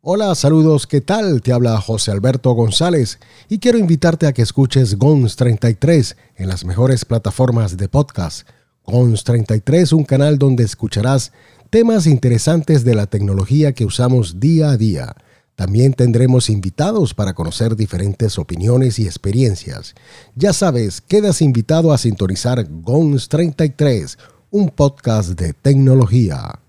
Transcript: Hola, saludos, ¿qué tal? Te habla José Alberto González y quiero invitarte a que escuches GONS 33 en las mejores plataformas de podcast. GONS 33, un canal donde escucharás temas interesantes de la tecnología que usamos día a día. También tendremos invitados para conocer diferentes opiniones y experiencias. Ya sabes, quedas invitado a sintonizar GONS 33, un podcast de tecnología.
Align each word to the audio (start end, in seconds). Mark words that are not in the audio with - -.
Hola, 0.00 0.32
saludos, 0.36 0.86
¿qué 0.86 1.00
tal? 1.00 1.42
Te 1.42 1.52
habla 1.52 1.80
José 1.80 2.12
Alberto 2.12 2.52
González 2.52 3.18
y 3.48 3.58
quiero 3.58 3.78
invitarte 3.78 4.28
a 4.28 4.32
que 4.32 4.42
escuches 4.42 4.94
GONS 4.94 5.34
33 5.34 6.16
en 6.36 6.48
las 6.48 6.64
mejores 6.64 7.04
plataformas 7.04 7.76
de 7.76 7.88
podcast. 7.88 8.48
GONS 8.86 9.24
33, 9.24 9.92
un 9.92 10.04
canal 10.04 10.38
donde 10.38 10.62
escucharás 10.62 11.32
temas 11.68 12.06
interesantes 12.06 12.84
de 12.84 12.94
la 12.94 13.08
tecnología 13.08 13.72
que 13.72 13.84
usamos 13.84 14.38
día 14.38 14.70
a 14.70 14.76
día. 14.76 15.16
También 15.56 15.94
tendremos 15.94 16.48
invitados 16.48 17.12
para 17.12 17.34
conocer 17.34 17.74
diferentes 17.74 18.38
opiniones 18.38 19.00
y 19.00 19.06
experiencias. 19.06 19.96
Ya 20.36 20.52
sabes, 20.52 21.00
quedas 21.00 21.42
invitado 21.42 21.92
a 21.92 21.98
sintonizar 21.98 22.68
GONS 22.70 23.28
33, 23.28 24.16
un 24.52 24.68
podcast 24.68 25.30
de 25.30 25.54
tecnología. 25.54 26.60